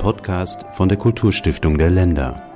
Podcast 0.00 0.64
von 0.72 0.88
der 0.88 0.96
Kulturstiftung 0.96 1.76
der 1.76 1.90
Länder. 1.90 2.49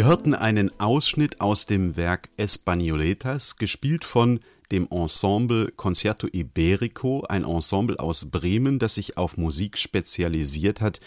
Wir 0.00 0.06
hörten 0.06 0.34
einen 0.34 0.70
Ausschnitt 0.80 1.42
aus 1.42 1.66
dem 1.66 1.94
Werk 1.94 2.30
Españoletas, 2.38 3.58
gespielt 3.58 4.06
von 4.06 4.40
dem 4.72 4.88
Ensemble 4.90 5.72
Concerto 5.76 6.26
Iberico, 6.26 7.26
ein 7.28 7.44
Ensemble 7.44 8.00
aus 8.00 8.30
Bremen, 8.30 8.78
das 8.78 8.94
sich 8.94 9.18
auf 9.18 9.36
Musik 9.36 9.76
spezialisiert 9.76 10.80
hat, 10.80 11.00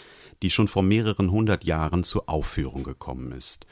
die 0.44 0.50
schon 0.52 0.68
vor 0.68 0.84
mehreren 0.84 1.32
hundert 1.32 1.64
Jahren 1.64 2.04
zur 2.04 2.28
Aufführung 2.28 2.84
gekommen 2.84 3.32
ist. 3.32 3.66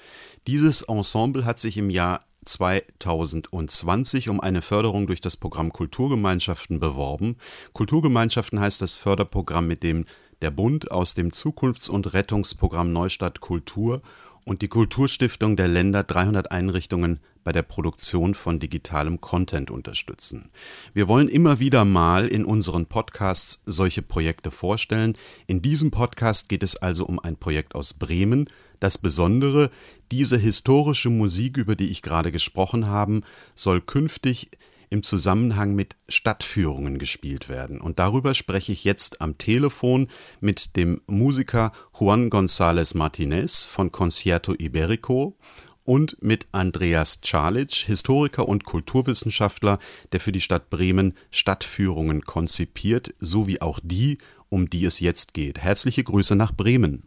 Dieses 0.49 0.83
Ensemble 0.83 1.45
hat 1.45 1.61
sich 1.61 1.77
im 1.77 1.89
Jahr 1.89 2.19
2020 2.45 4.29
um 4.29 4.41
eine 4.41 4.61
Förderung 4.61 5.07
durch 5.07 5.21
das 5.21 5.37
Programm 5.37 5.73
Kulturgemeinschaften 5.73 6.81
beworben. 6.81 7.37
Kulturgemeinschaften 7.75 8.59
heißt 8.59 8.83
das 8.83 8.97
Förderprogramm, 8.97 9.69
mit 9.69 9.85
dem 9.85 10.05
der 10.41 10.51
Bund 10.51 10.91
aus 10.91 11.15
dem 11.15 11.31
Zukunfts- 11.31 11.89
und 11.89 12.13
Rettungsprogramm 12.13 12.93
Neustadt 12.93 13.41
Kultur 13.41 14.03
und 14.45 14.63
die 14.63 14.69
Kulturstiftung 14.69 15.57
der 15.57 15.69
Länder 15.69 16.03
300 16.03 16.51
Einrichtungen 16.51 17.21
bei 17.45 17.53
der 17.53 17.63
Produktion 17.63 18.35
von 18.35 18.59
digitalem 18.59 19.21
Content 19.21 19.71
unterstützen. 19.71 20.51
Wir 20.95 21.09
wollen 21.09 21.29
immer 21.29 21.59
wieder 21.61 21.85
mal 21.85 22.27
in 22.27 22.45
unseren 22.45 22.87
Podcasts 22.87 23.63
solche 23.67 24.03
Projekte 24.03 24.51
vorstellen. 24.51 25.17
In 25.47 25.63
diesem 25.63 25.91
Podcast 25.91 26.49
geht 26.49 26.63
es 26.63 26.77
also 26.77 27.07
um 27.07 27.19
ein 27.19 27.37
Projekt 27.37 27.75
aus 27.75 27.95
Bremen. 27.95 28.49
Das 28.81 28.99
Besondere, 28.99 29.71
diese 30.11 30.39
historische 30.39 31.11
Musik, 31.11 31.57
über 31.57 31.77
die 31.77 31.91
ich 31.91 32.03
gerade 32.03 32.33
gesprochen 32.33 32.87
habe, 32.87 33.23
soll 33.55 33.81
künftig 33.81 34.51
im 34.93 35.03
Zusammenhang 35.03 35.75
mit 35.75 35.97
Stadtführungen 36.07 36.99
gespielt 36.99 37.49
werden. 37.49 37.81
Und 37.81 37.99
darüber 37.99 38.35
spreche 38.35 38.73
ich 38.73 38.85
jetzt 38.85 39.23
am 39.23 39.39
Telefon 39.39 40.09
mit 40.41 40.77
dem 40.77 41.01
Musiker 41.07 41.73
Juan 41.99 42.29
González 42.29 42.95
Martinez 42.95 43.65
von 43.65 43.91
Concierto 43.91 44.53
Iberico 44.53 45.39
und 45.83 46.23
mit 46.23 46.47
Andreas 46.53 47.23
Czalic, 47.23 47.73
Historiker 47.87 48.47
und 48.47 48.65
Kulturwissenschaftler, 48.65 49.79
der 50.13 50.21
für 50.21 50.31
die 50.31 50.43
Stadt 50.43 50.69
Bremen 50.69 51.15
Stadtführungen 51.31 52.23
konzipiert, 52.27 53.15
sowie 53.19 53.63
auch 53.63 53.81
die, 53.83 54.19
um 54.51 54.69
die 54.69 54.85
es 54.85 55.01
jetzt 55.01 55.33
geht. 55.33 55.59
Herzliche 55.59 56.05
Grüße 56.05 56.37
nach 56.37 56.53
Bremen. 56.53 57.03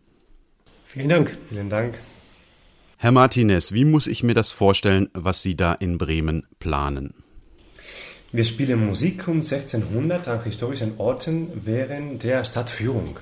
Vielen 0.85 1.09
Dank. 1.09 1.37
Vielen 1.49 1.69
Dank. 1.69 1.99
Herr 2.97 3.11
Martinez, 3.11 3.73
wie 3.73 3.85
muss 3.85 4.07
ich 4.07 4.23
mir 4.23 4.33
das 4.33 4.51
vorstellen, 4.51 5.09
was 5.13 5.43
Sie 5.43 5.55
da 5.55 5.73
in 5.73 5.99
Bremen 5.99 6.47
planen? 6.57 7.13
Wir 8.35 8.43
spielen 8.43 8.85
Musik 8.85 9.29
um 9.29 9.37
1600 9.37 10.27
an 10.27 10.43
historischen 10.43 10.97
Orten 10.97 11.47
während 11.63 12.21
der 12.23 12.43
Stadtführung. 12.43 13.17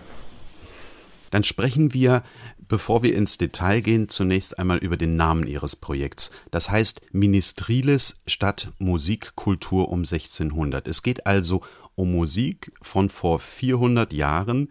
Dann 1.30 1.44
sprechen 1.44 1.94
wir, 1.94 2.24
bevor 2.68 3.04
wir 3.04 3.16
ins 3.16 3.38
Detail 3.38 3.82
gehen, 3.82 4.10
zunächst 4.10 4.58
einmal 4.58 4.80
über 4.80 4.98
den 4.98 5.16
Namen 5.16 5.46
Ihres 5.46 5.76
Projekts. 5.76 6.32
Das 6.50 6.72
heißt 6.72 7.14
Ministriles 7.14 8.24
Stadt 8.26 8.72
Musik 8.80 9.36
Kultur 9.36 9.90
um 9.90 10.00
1600. 10.00 10.88
Es 10.88 11.04
geht 11.04 11.28
also 11.28 11.62
um 11.94 12.12
Musik 12.12 12.72
von 12.82 13.12
vor 13.12 13.40
400 13.40 14.14
Jahren 14.14 14.70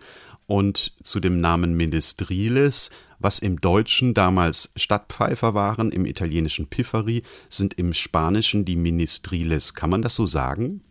und 0.49 0.93
zu 1.05 1.21
dem 1.21 1.41
Namen 1.41 1.77
Ministriles 1.77 2.91
was 3.23 3.39
im 3.39 3.61
Deutschen 3.61 4.15
damals 4.15 4.73
Stadtpfeifer 4.77 5.55
waren, 5.55 5.93
im 5.93 6.07
italienischen 6.07 6.67
Pifferi, 6.67 7.23
sind 7.49 7.75
im 7.75 7.95
Spanischen 7.95 8.65
die 8.65 8.77
Ministriles. 8.77 9.75
Kann 9.75 9.91
man 9.91 10.03
das 10.03 10.15
so 10.15 10.27
sagen? 10.27 10.83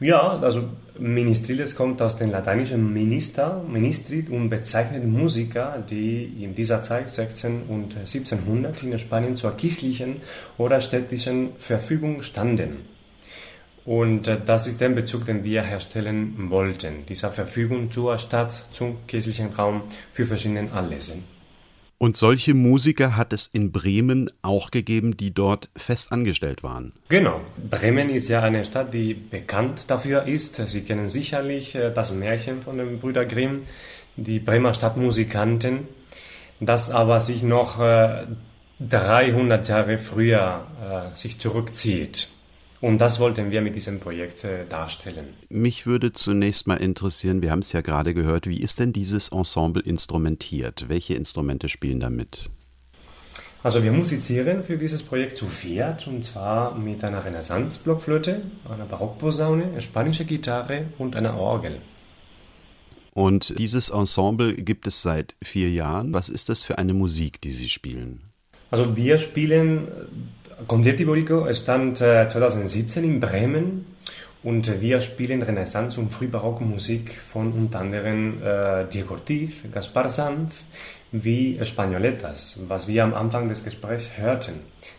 Ja, 0.00 0.38
also 0.38 0.68
Ministriles 0.98 1.74
kommt 1.74 2.00
aus 2.00 2.16
dem 2.16 2.30
lateinischen 2.30 2.92
Minister, 2.92 3.62
Ministri 3.68 4.26
und 4.30 4.48
bezeichnet 4.48 5.04
Musiker, 5.04 5.82
die 5.88 6.44
in 6.44 6.54
dieser 6.54 6.82
Zeit 6.82 7.10
16 7.10 7.62
und 7.68 7.96
1700 7.96 8.82
in 8.82 8.98
Spanien 8.98 9.36
zur 9.36 9.56
kirchlichen 9.56 10.16
oder 10.58 10.80
städtischen 10.80 11.50
Verfügung 11.58 12.22
standen. 12.22 12.84
Und 13.84 14.26
äh, 14.26 14.38
das 14.44 14.66
ist 14.66 14.80
der 14.80 14.88
Bezug, 14.90 15.24
den 15.26 15.44
wir 15.44 15.62
herstellen 15.62 16.50
wollten, 16.50 17.06
dieser 17.06 17.30
Verfügung 17.30 17.90
zur 17.90 18.18
Stadt, 18.18 18.64
zum 18.72 19.06
kirchlichen 19.06 19.52
Raum 19.52 19.82
für 20.12 20.26
verschiedene 20.26 20.72
Anlässe. 20.72 21.18
Und 21.98 22.16
solche 22.16 22.52
Musiker 22.52 23.16
hat 23.16 23.32
es 23.32 23.46
in 23.46 23.72
Bremen 23.72 24.30
auch 24.42 24.70
gegeben, 24.70 25.16
die 25.16 25.32
dort 25.32 25.70
fest 25.74 26.12
angestellt 26.12 26.62
waren. 26.62 26.92
Genau. 27.08 27.40
Bremen 27.70 28.10
ist 28.10 28.28
ja 28.28 28.42
eine 28.42 28.64
Stadt, 28.64 28.92
die 28.92 29.14
bekannt 29.14 29.84
dafür 29.90 30.24
ist. 30.24 30.56
Sie 30.56 30.82
kennen 30.82 31.08
sicherlich 31.08 31.74
äh, 31.74 31.90
das 31.90 32.12
Märchen 32.12 32.60
von 32.60 32.76
den 32.76 33.00
Brüder 33.00 33.24
Grimm, 33.24 33.60
die 34.16 34.40
Bremer 34.40 34.74
Stadtmusikanten, 34.74 35.88
das 36.60 36.90
aber 36.90 37.20
sich 37.20 37.42
noch 37.42 37.78
300 37.78 39.68
äh, 39.68 39.72
Jahre 39.72 39.98
früher 39.98 40.66
äh, 40.82 41.16
sich 41.16 41.38
zurückzieht. 41.38 42.28
Und 42.80 42.98
das 42.98 43.20
wollten 43.20 43.50
wir 43.50 43.62
mit 43.62 43.74
diesem 43.74 44.00
Projekt 44.00 44.44
äh, 44.44 44.66
darstellen. 44.68 45.28
Mich 45.48 45.86
würde 45.86 46.12
zunächst 46.12 46.66
mal 46.66 46.76
interessieren, 46.76 47.42
wir 47.42 47.50
haben 47.50 47.60
es 47.60 47.72
ja 47.72 47.80
gerade 47.80 48.12
gehört, 48.12 48.46
wie 48.46 48.60
ist 48.60 48.80
denn 48.80 48.92
dieses 48.92 49.28
Ensemble 49.30 49.82
instrumentiert? 49.82 50.88
Welche 50.88 51.14
Instrumente 51.14 51.68
spielen 51.68 52.00
da 52.00 52.10
mit? 52.10 52.50
Also 53.62 53.82
wir 53.82 53.92
musizieren 53.92 54.62
für 54.62 54.76
dieses 54.76 55.02
Projekt 55.02 55.36
zu 55.36 55.46
viert 55.46 56.06
und 56.06 56.24
zwar 56.24 56.78
mit 56.78 57.02
einer 57.02 57.24
Renaissance-Blockflöte, 57.24 58.42
einer 58.68 58.84
Barockposaune, 58.84 59.64
einer 59.64 59.80
spanischen 59.80 60.26
Gitarre 60.26 60.86
und 60.98 61.16
einer 61.16 61.36
Orgel. 61.36 61.80
Und 63.14 63.58
dieses 63.58 63.88
Ensemble 63.88 64.54
gibt 64.54 64.86
es 64.86 65.00
seit 65.02 65.34
vier 65.42 65.70
Jahren. 65.70 66.12
Was 66.12 66.28
ist 66.28 66.50
das 66.50 66.62
für 66.62 66.78
eine 66.78 66.92
Musik, 66.92 67.40
die 67.40 67.50
Sie 67.50 67.70
spielen? 67.70 68.20
Also 68.70 68.96
wir 68.96 69.18
spielen 69.18 69.88
Concerti 70.66 71.04
Borico 71.04 71.52
stand 71.54 71.98
2017 71.98 73.04
in 73.04 73.20
Bremen 73.20 73.86
und 74.42 74.80
wir 74.80 75.00
spielen 75.00 75.42
Renaissance- 75.42 76.00
und 76.00 76.10
Frühbarockmusik 76.10 77.20
von 77.20 77.52
unter 77.52 77.78
anderem 77.78 78.42
äh, 78.42 78.84
Diego 78.92 79.14
Ortiz, 79.14 79.62
Gaspar 79.72 80.08
Sanz 80.08 80.64
wie 81.12 81.56
Españoletas, 81.60 82.58
was 82.66 82.88
wir 82.88 83.04
am 83.04 83.14
Anfang 83.14 83.48
des 83.48 83.62
Gesprächs 83.62 84.10
hörten. 84.16 84.54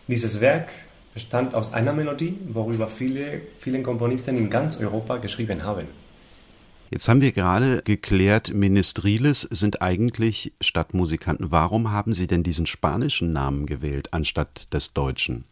Dieses 0.06 0.40
Werk 0.40 0.70
bestand 1.12 1.54
aus 1.54 1.74
einer 1.74 1.92
Melodie, 1.92 2.38
worüber 2.48 2.88
viele, 2.88 3.42
viele 3.58 3.82
Komponisten 3.82 4.38
in 4.38 4.48
ganz 4.48 4.78
Europa 4.78 5.18
geschrieben 5.18 5.64
haben. 5.64 5.84
Jetzt 6.90 7.10
haben 7.10 7.20
wir 7.20 7.32
gerade 7.32 7.82
geklärt, 7.82 8.54
Ministriles 8.54 9.42
sind 9.42 9.82
eigentlich 9.82 10.54
Stadtmusikanten. 10.62 11.50
Warum 11.50 11.92
haben 11.92 12.14
Sie 12.14 12.26
denn 12.26 12.42
diesen 12.42 12.64
spanischen 12.64 13.34
Namen 13.34 13.66
gewählt 13.66 14.14
anstatt 14.14 14.72
des 14.72 14.94
deutschen? 14.94 15.44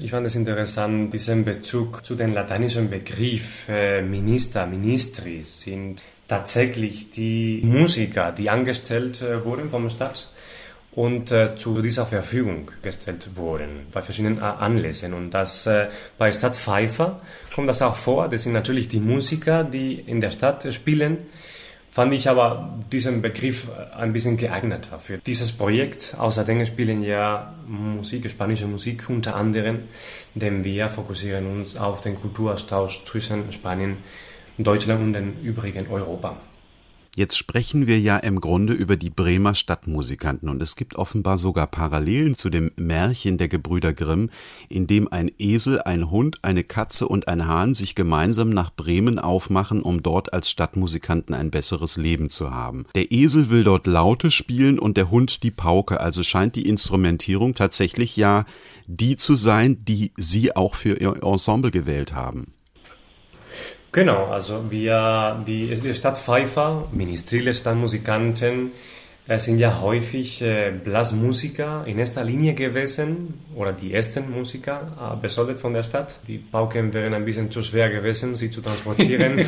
Ich 0.00 0.10
fand 0.10 0.26
es 0.26 0.36
interessant, 0.36 1.12
diesen 1.12 1.44
Bezug 1.44 2.04
zu 2.04 2.14
dem 2.14 2.32
lateinischen 2.32 2.88
Begriff 2.88 3.68
äh, 3.68 4.00
Minister, 4.00 4.66
Ministri 4.66 5.42
sind 5.42 6.02
tatsächlich 6.28 7.10
die 7.10 7.60
Musiker, 7.64 8.30
die 8.30 8.48
angestellt 8.48 9.22
äh, 9.22 9.44
wurden 9.44 9.70
vom 9.70 9.90
Staat 9.90 10.30
und 10.92 11.30
äh, 11.30 11.54
zu 11.56 11.80
dieser 11.82 12.06
Verfügung 12.06 12.70
gestellt 12.82 13.30
wurden 13.34 13.86
bei 13.92 14.02
verschiedenen 14.02 14.40
Anlässen. 14.40 15.14
Und 15.14 15.30
das 15.30 15.66
äh, 15.66 15.88
bei 16.16 16.32
Stadt 16.32 16.56
Pfeiffer 16.56 17.20
kommt 17.54 17.68
das 17.68 17.82
auch 17.82 17.96
vor. 17.96 18.28
Das 18.28 18.42
sind 18.42 18.52
natürlich 18.52 18.88
die 18.88 19.00
Musiker, 19.00 19.64
die 19.64 19.94
in 19.94 20.20
der 20.20 20.30
Stadt 20.30 20.72
spielen. 20.72 21.18
Fand 21.98 22.12
ich 22.12 22.28
aber 22.28 22.78
diesen 22.92 23.22
Begriff 23.22 23.66
ein 23.96 24.12
bisschen 24.12 24.36
geeigneter 24.36 25.00
für 25.00 25.18
dieses 25.18 25.50
Projekt. 25.50 26.14
Außerdem 26.16 26.64
spielen 26.64 27.02
ja 27.02 27.52
Musik, 27.66 28.30
spanische 28.30 28.68
Musik 28.68 29.10
unter 29.10 29.34
anderem, 29.34 29.80
denn 30.36 30.62
wir 30.62 30.90
fokussieren 30.90 31.48
uns 31.50 31.76
auf 31.76 32.00
den 32.00 32.14
Kulturaustausch 32.14 33.04
zwischen 33.04 33.52
Spanien, 33.52 33.96
Deutschland 34.58 35.02
und 35.02 35.12
dem 35.12 35.32
übrigen 35.42 35.88
Europa. 35.90 36.36
Jetzt 37.18 37.36
sprechen 37.36 37.88
wir 37.88 37.98
ja 37.98 38.16
im 38.16 38.40
Grunde 38.40 38.74
über 38.74 38.94
die 38.94 39.10
Bremer 39.10 39.56
Stadtmusikanten 39.56 40.48
und 40.48 40.62
es 40.62 40.76
gibt 40.76 40.94
offenbar 40.94 41.36
sogar 41.36 41.66
Parallelen 41.66 42.36
zu 42.36 42.48
dem 42.48 42.70
Märchen 42.76 43.38
der 43.38 43.48
Gebrüder 43.48 43.92
Grimm, 43.92 44.30
in 44.68 44.86
dem 44.86 45.08
ein 45.10 45.28
Esel, 45.36 45.82
ein 45.82 46.12
Hund, 46.12 46.38
eine 46.42 46.62
Katze 46.62 47.08
und 47.08 47.26
ein 47.26 47.48
Hahn 47.48 47.74
sich 47.74 47.96
gemeinsam 47.96 48.50
nach 48.50 48.72
Bremen 48.72 49.18
aufmachen, 49.18 49.82
um 49.82 50.00
dort 50.00 50.32
als 50.32 50.48
Stadtmusikanten 50.48 51.34
ein 51.34 51.50
besseres 51.50 51.96
Leben 51.96 52.28
zu 52.28 52.52
haben. 52.52 52.86
Der 52.94 53.10
Esel 53.10 53.50
will 53.50 53.64
dort 53.64 53.88
Laute 53.88 54.30
spielen 54.30 54.78
und 54.78 54.96
der 54.96 55.10
Hund 55.10 55.42
die 55.42 55.50
Pauke, 55.50 55.98
also 55.98 56.22
scheint 56.22 56.54
die 56.54 56.68
Instrumentierung 56.68 57.54
tatsächlich 57.54 58.16
ja 58.16 58.44
die 58.86 59.16
zu 59.16 59.34
sein, 59.34 59.84
die 59.84 60.12
Sie 60.16 60.54
auch 60.54 60.76
für 60.76 61.00
Ihr 61.00 61.20
Ensemble 61.20 61.72
gewählt 61.72 62.14
haben. 62.14 62.52
Genau, 63.92 64.26
also 64.26 64.70
wir, 64.70 65.42
die, 65.46 65.74
die 65.74 65.94
Stadt 65.94 66.18
Pfeiffer, 66.18 66.88
Ministrile 66.92 67.54
Stadtmusikanten, 67.54 68.72
Es 69.30 69.44
sind 69.44 69.58
ja 69.58 69.82
häufig 69.82 70.40
äh, 70.40 70.72
Blasmusiker 70.72 71.84
in 71.86 71.98
erster 71.98 72.24
Linie 72.24 72.54
gewesen 72.54 73.34
oder 73.54 73.74
die 73.74 73.92
ersten 73.92 74.30
Musiker 74.30 74.80
äh, 74.98 75.20
besoldet 75.20 75.60
von 75.60 75.74
der 75.74 75.82
Stadt. 75.82 76.18
Die 76.26 76.38
Pauken 76.38 76.94
wären 76.94 77.12
ein 77.12 77.26
bisschen 77.26 77.50
zu 77.50 77.62
schwer 77.62 77.90
gewesen, 77.90 78.38
sie 78.38 78.48
zu 78.48 78.62
transportieren. 78.62 79.44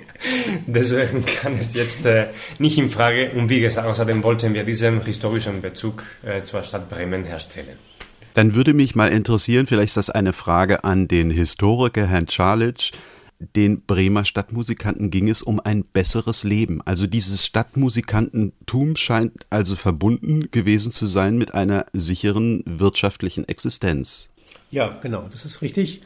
Deswegen 0.68 1.26
kann 1.26 1.58
es 1.58 1.74
jetzt 1.74 2.06
äh, 2.06 2.26
nicht 2.60 2.78
in 2.78 2.88
Frage. 2.88 3.32
Und 3.32 3.48
wie 3.48 3.58
gesagt, 3.58 3.88
außerdem 3.88 4.22
wollten 4.22 4.54
wir 4.54 4.62
diesen 4.62 5.04
historischen 5.04 5.60
Bezug 5.60 6.04
äh, 6.24 6.44
zur 6.44 6.62
Stadt 6.62 6.88
Bremen 6.88 7.24
herstellen. 7.24 7.78
Dann 8.34 8.54
würde 8.54 8.74
mich 8.74 8.94
mal 8.94 9.10
interessieren, 9.10 9.66
vielleicht 9.66 9.88
ist 9.88 9.96
das 9.96 10.10
eine 10.10 10.34
Frage 10.34 10.84
an 10.84 11.08
den 11.08 11.30
Historiker 11.30 12.06
Herrn 12.06 12.26
Czarlic. 12.26 12.92
Den 13.38 13.82
Bremer 13.82 14.24
Stadtmusikanten 14.24 15.10
ging 15.10 15.28
es 15.28 15.42
um 15.42 15.60
ein 15.60 15.84
besseres 15.84 16.42
Leben. 16.44 16.80
Also 16.84 17.06
dieses 17.06 17.44
Stadtmusikantentum 17.44 18.96
scheint 18.96 19.46
also 19.50 19.76
verbunden 19.76 20.50
gewesen 20.50 20.90
zu 20.90 21.06
sein 21.06 21.36
mit 21.36 21.52
einer 21.54 21.84
sicheren 21.92 22.62
wirtschaftlichen 22.64 23.46
Existenz. 23.46 24.30
Ja, 24.70 24.88
genau, 25.02 25.28
das 25.30 25.44
ist 25.44 25.60
richtig. 25.60 26.00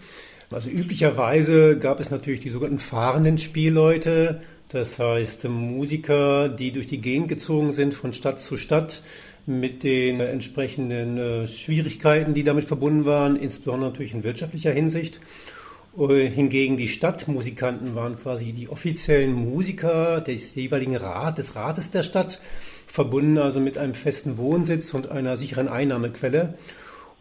Also 0.51 0.69
üblicherweise 0.69 1.79
gab 1.79 2.01
es 2.01 2.11
natürlich 2.11 2.41
die 2.41 2.51
sogenannten 2.51 2.81
fahrenden 2.81 3.39
Spielleute, 3.39 4.43
das 4.69 4.99
heißt 4.99 5.49
Musiker, 5.49 6.49
die 6.49 6.73
durch 6.73 6.89
die 6.89 7.01
Gegend 7.01 7.29
gezogen 7.29 7.73
sind 7.73 7.95
von 7.95 8.13
Stadt 8.13 8.41
zu 8.41 8.57
Stadt 8.57 9.03
mit 9.47 9.85
den 9.85 10.21
entsprechenden 10.21 11.19
äh, 11.19 11.47
Schwierigkeiten, 11.47 12.35
die 12.35 12.45
damit 12.45 12.65
verbunden 12.65 13.05
waren, 13.05 13.37
insbesondere 13.37 13.91
natürlich 13.91 14.15
in 14.15 14.25
wirtschaftlicher 14.25 14.73
Hinsicht. 14.73 15.21
Äh, 15.99 16.29
hingegen 16.29 16.77
die 16.77 16.89
Stadtmusikanten 16.89 17.95
waren 17.95 18.17
quasi 18.17 18.53
die 18.53 18.69
offiziellen 18.69 19.33
Musiker 19.33 20.21
des 20.21 20.55
jeweiligen 20.55 20.97
Rat, 20.97 21.39
des 21.39 21.57
Rates 21.57 21.91
der 21.91 22.03
Stadt, 22.03 22.41
verbunden 22.87 23.39
also 23.39 23.61
mit 23.61 23.79
einem 23.79 23.95
festen 23.95 24.39
Wohnsitz 24.39 24.95
und 24.95 25.11
einer 25.11 25.37
sicheren 25.37 25.69
Einnahmequelle. 25.69 26.55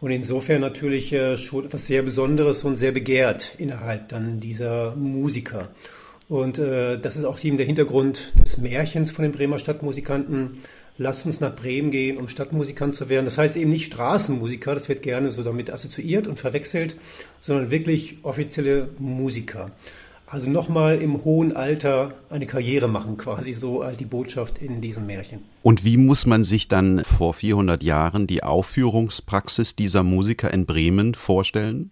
Und 0.00 0.10
insofern 0.12 0.62
natürlich 0.62 1.12
äh, 1.12 1.36
schon 1.36 1.66
etwas 1.66 1.86
sehr 1.86 2.02
Besonderes 2.02 2.64
und 2.64 2.76
sehr 2.76 2.92
begehrt 2.92 3.54
innerhalb 3.58 4.08
dann 4.08 4.40
dieser 4.40 4.96
Musiker. 4.96 5.68
Und 6.28 6.58
äh, 6.58 6.98
das 6.98 7.16
ist 7.16 7.24
auch 7.24 7.42
eben 7.42 7.56
der 7.56 7.66
Hintergrund 7.66 8.32
des 8.40 8.56
Märchens 8.56 9.10
von 9.10 9.24
den 9.24 9.32
Bremer 9.32 9.58
Stadtmusikanten, 9.58 10.58
lass 11.00 11.24
uns 11.24 11.40
nach 11.40 11.56
Bremen 11.56 11.90
gehen, 11.90 12.18
um 12.18 12.28
Stadtmusikant 12.28 12.94
zu 12.94 13.08
werden. 13.08 13.24
Das 13.24 13.38
heißt 13.38 13.56
eben 13.56 13.70
nicht 13.70 13.86
Straßenmusiker, 13.86 14.74
das 14.74 14.90
wird 14.90 15.02
gerne 15.02 15.30
so 15.30 15.42
damit 15.42 15.70
assoziiert 15.70 16.28
und 16.28 16.38
verwechselt, 16.38 16.94
sondern 17.40 17.70
wirklich 17.70 18.18
offizielle 18.22 18.90
Musiker. 18.98 19.70
Also 20.26 20.50
nochmal 20.50 21.00
im 21.00 21.24
hohen 21.24 21.56
Alter 21.56 22.12
eine 22.28 22.46
Karriere 22.46 22.86
machen, 22.86 23.16
quasi 23.16 23.54
so 23.54 23.82
die 23.98 24.04
Botschaft 24.04 24.58
in 24.58 24.82
diesem 24.82 25.06
Märchen. 25.06 25.40
Und 25.62 25.84
wie 25.84 25.96
muss 25.96 26.26
man 26.26 26.44
sich 26.44 26.68
dann 26.68 27.02
vor 27.02 27.32
400 27.32 27.82
Jahren 27.82 28.26
die 28.26 28.42
Aufführungspraxis 28.42 29.76
dieser 29.76 30.02
Musiker 30.02 30.52
in 30.52 30.66
Bremen 30.66 31.14
vorstellen? 31.14 31.90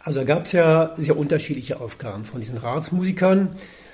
Also 0.00 0.20
da 0.20 0.24
gab 0.24 0.46
es 0.46 0.52
ja 0.52 0.94
sehr 0.96 1.18
unterschiedliche 1.18 1.82
Aufgaben 1.82 2.24
von 2.24 2.40
diesen 2.40 2.56
Ratsmusikern. 2.56 3.50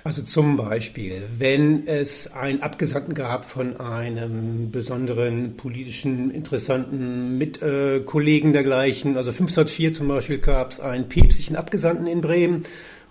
Also 0.06 0.20
zum 0.20 0.58
Beispiel, 0.58 1.22
wenn 1.38 1.86
es 1.86 2.30
einen 2.30 2.62
Abgesandten 2.62 3.14
gab 3.14 3.46
von 3.46 3.78
einem 3.78 4.70
besonderen 4.70 5.56
politischen, 5.56 6.30
interessanten 6.30 7.38
Mitkollegen 7.38 8.52
dergleichen, 8.52 9.16
also 9.16 9.30
1504 9.30 9.94
zum 9.94 10.08
Beispiel 10.08 10.36
gab 10.36 10.72
es 10.72 10.80
einen 10.80 11.08
päpstlichen 11.08 11.56
Abgesandten 11.56 12.06
in 12.06 12.20
Bremen, 12.20 12.64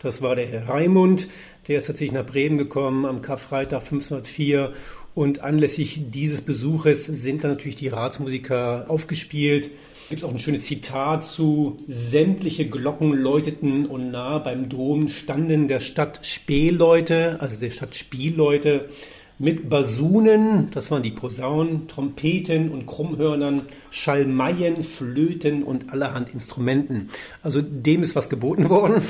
das 0.04 0.22
war 0.22 0.36
der 0.36 0.46
Herr 0.46 0.70
Raimund, 0.70 1.30
der 1.68 1.80
ist 1.80 1.88
tatsächlich 1.88 2.14
nach 2.14 2.28
Bremen 2.28 2.60
gekommen 2.60 3.08
am 3.08 3.24
Karfreitag 3.24 3.82
1504 3.82 4.74
und 5.16 5.40
anlässlich 5.40 6.12
dieses 6.12 6.42
Besuches 6.42 7.08
sind 7.08 7.44
dann 7.44 7.52
natürlich 7.52 7.76
die 7.76 7.88
Ratsmusiker 7.88 8.86
aufgespielt 8.88 9.72
gibt 10.10 10.20
es 10.20 10.24
auch 10.24 10.32
ein 10.32 10.40
schönes 10.40 10.64
Zitat 10.66 11.24
zu, 11.26 11.78
sämtliche 11.88 12.68
Glocken 12.68 13.14
läuteten 13.14 13.86
und 13.86 14.12
nah 14.12 14.38
beim 14.38 14.70
Dom 14.70 15.10
standen 15.10 15.68
der 15.68 15.80
Stadt 15.80 16.26
Spähleute, 16.26 17.38
also 17.40 17.60
der 17.60 17.72
Stadt 17.72 17.96
Spielleute, 17.96 18.90
mit 19.44 19.70
Basunen, 19.70 20.70
das 20.72 20.90
waren 20.90 21.04
die 21.04 21.12
Posaunen, 21.12 21.90
Trompeten 21.90 22.72
und 22.72 22.86
Krummhörnern, 22.86 23.64
Schalmeien, 23.90 24.84
Flöten 24.84 25.64
und 25.64 25.92
allerhand 25.92 26.30
Instrumenten. 26.30 27.10
Also 27.42 27.62
dem 27.62 28.04
ist 28.04 28.16
was 28.16 28.30
geboten 28.30 28.70
worden. 28.70 29.02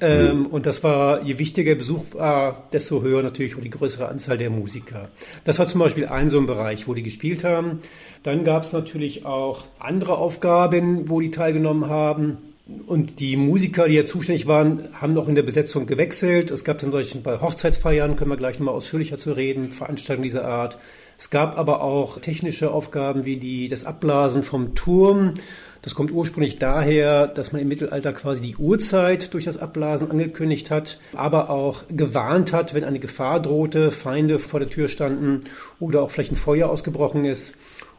Ähm, 0.00 0.46
und 0.46 0.66
das 0.66 0.82
war, 0.82 1.22
je 1.22 1.38
wichtiger 1.38 1.76
Besuch 1.76 2.04
war, 2.14 2.68
desto 2.72 3.00
höher 3.00 3.22
natürlich 3.22 3.56
auch 3.56 3.60
die 3.60 3.70
größere 3.70 4.08
Anzahl 4.08 4.38
der 4.38 4.50
Musiker. 4.50 5.08
Das 5.44 5.60
war 5.60 5.68
zum 5.68 5.78
Beispiel 5.78 6.06
ein 6.06 6.30
so 6.30 6.38
ein 6.38 6.46
Bereich, 6.46 6.88
wo 6.88 6.94
die 6.94 7.04
gespielt 7.04 7.44
haben. 7.44 7.78
Dann 8.24 8.42
gab 8.42 8.64
es 8.64 8.72
natürlich 8.72 9.24
auch 9.24 9.66
andere 9.78 10.18
Aufgaben, 10.18 11.08
wo 11.08 11.20
die 11.20 11.30
teilgenommen 11.30 11.88
haben. 11.88 12.38
Und 12.86 13.20
die 13.20 13.36
Musiker, 13.36 13.86
die 13.86 13.94
ja 13.94 14.04
zuständig 14.04 14.46
waren, 14.46 14.88
haben 15.00 15.16
auch 15.16 15.28
in 15.28 15.34
der 15.34 15.42
Besetzung 15.42 15.86
gewechselt. 15.86 16.50
Es 16.50 16.64
gab 16.64 16.78
dann 16.78 16.92
solche 16.92 17.18
bei 17.18 17.40
Hochzeitsfeiern, 17.40 18.16
können 18.16 18.30
wir 18.30 18.36
gleich 18.36 18.58
nochmal 18.58 18.74
ausführlicher 18.74 19.18
zu 19.18 19.32
reden, 19.32 19.70
Veranstaltungen 19.70 20.24
dieser 20.24 20.44
Art. 20.44 20.78
Es 21.18 21.30
gab 21.30 21.58
aber 21.58 21.82
auch 21.82 22.18
technische 22.18 22.70
Aufgaben 22.70 23.24
wie 23.24 23.36
die, 23.36 23.68
das 23.68 23.84
Abblasen 23.84 24.42
vom 24.42 24.74
Turm. 24.74 25.34
Das 25.82 25.94
kommt 25.94 26.12
ursprünglich 26.12 26.58
daher, 26.58 27.26
dass 27.26 27.52
man 27.52 27.60
im 27.60 27.68
Mittelalter 27.68 28.12
quasi 28.12 28.42
die 28.42 28.56
Uhrzeit 28.56 29.32
durch 29.34 29.44
das 29.44 29.56
Abblasen 29.56 30.10
angekündigt 30.10 30.70
hat, 30.70 30.98
aber 31.14 31.50
auch 31.50 31.84
gewarnt 31.88 32.52
hat, 32.52 32.74
wenn 32.74 32.84
eine 32.84 33.00
Gefahr 33.00 33.40
drohte, 33.40 33.90
Feinde 33.90 34.38
vor 34.38 34.60
der 34.60 34.70
Tür 34.70 34.88
standen 34.88 35.40
oder 35.78 36.02
auch 36.02 36.10
vielleicht 36.10 36.32
ein 36.32 36.36
Feuer 36.36 36.68
ausgebrochen 36.68 37.24
ist. 37.24 37.54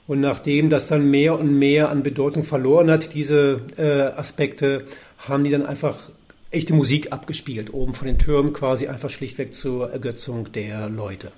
Und 0.07 0.19
nachdem 0.19 0.69
das 0.69 0.87
dann 0.87 1.09
mehr 1.09 1.39
und 1.39 1.57
mehr 1.57 1.89
an 1.89 2.03
Bedeutung 2.03 2.43
verloren 2.43 2.89
hat, 2.89 3.13
diese 3.13 3.61
äh, 3.77 4.17
Aspekte, 4.17 4.85
haben 5.17 5.43
die 5.43 5.51
dann 5.51 5.65
einfach 5.65 6.09
echte 6.49 6.73
Musik 6.73 7.13
abgespielt, 7.13 7.73
oben 7.73 7.93
von 7.93 8.07
den 8.07 8.17
Türmen 8.19 8.53
quasi 8.53 8.87
einfach 8.87 9.09
schlichtweg 9.09 9.53
zur 9.53 9.91
Ergötzung 9.91 10.51
der 10.51 10.89
Leute. 10.89 11.31